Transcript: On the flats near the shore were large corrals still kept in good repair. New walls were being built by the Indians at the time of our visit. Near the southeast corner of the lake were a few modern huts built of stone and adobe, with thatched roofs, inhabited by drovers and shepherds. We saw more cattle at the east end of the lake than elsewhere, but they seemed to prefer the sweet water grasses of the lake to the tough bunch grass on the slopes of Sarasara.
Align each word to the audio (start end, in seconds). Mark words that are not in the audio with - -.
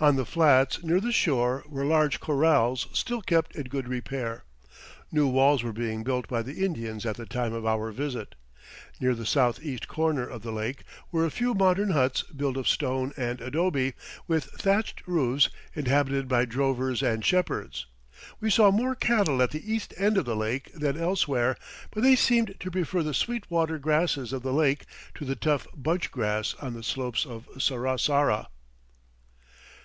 On 0.00 0.16
the 0.16 0.26
flats 0.26 0.82
near 0.82 0.98
the 0.98 1.12
shore 1.12 1.62
were 1.68 1.84
large 1.84 2.18
corrals 2.18 2.88
still 2.92 3.22
kept 3.22 3.54
in 3.54 3.68
good 3.68 3.86
repair. 3.86 4.42
New 5.12 5.28
walls 5.28 5.62
were 5.62 5.72
being 5.72 6.02
built 6.02 6.26
by 6.26 6.42
the 6.42 6.64
Indians 6.66 7.06
at 7.06 7.14
the 7.16 7.24
time 7.24 7.52
of 7.52 7.64
our 7.64 7.92
visit. 7.92 8.34
Near 8.98 9.14
the 9.14 9.24
southeast 9.24 9.86
corner 9.86 10.26
of 10.26 10.42
the 10.42 10.50
lake 10.50 10.82
were 11.12 11.24
a 11.24 11.30
few 11.30 11.54
modern 11.54 11.90
huts 11.90 12.22
built 12.22 12.56
of 12.56 12.66
stone 12.66 13.12
and 13.16 13.40
adobe, 13.40 13.92
with 14.26 14.46
thatched 14.46 15.04
roofs, 15.06 15.50
inhabited 15.72 16.26
by 16.26 16.46
drovers 16.46 17.00
and 17.00 17.24
shepherds. 17.24 17.86
We 18.40 18.50
saw 18.50 18.72
more 18.72 18.96
cattle 18.96 19.40
at 19.40 19.52
the 19.52 19.72
east 19.72 19.94
end 19.96 20.18
of 20.18 20.24
the 20.24 20.34
lake 20.34 20.72
than 20.74 20.98
elsewhere, 21.00 21.56
but 21.92 22.02
they 22.02 22.16
seemed 22.16 22.56
to 22.58 22.72
prefer 22.72 23.04
the 23.04 23.14
sweet 23.14 23.48
water 23.48 23.78
grasses 23.78 24.32
of 24.32 24.42
the 24.42 24.52
lake 24.52 24.84
to 25.14 25.24
the 25.24 25.36
tough 25.36 25.68
bunch 25.76 26.10
grass 26.10 26.54
on 26.60 26.74
the 26.74 26.82
slopes 26.82 27.24
of 27.24 27.46
Sarasara. 27.56 28.48